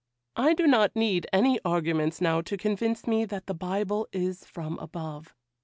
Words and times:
I 0.35 0.55
do 0.55 0.65
not 0.65 0.95
need 0.95 1.27
any 1.31 1.59
arguments 1.63 2.21
now 2.21 2.41
to 2.41 2.57
convince 2.57 3.05
me 3.05 3.23
that 3.25 3.45
the 3.45 3.53
Bible 3.53 4.07
is 4.11 4.45
from 4.45 4.79
above. 4.79 5.35